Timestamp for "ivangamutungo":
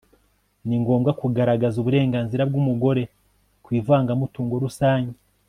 3.79-4.53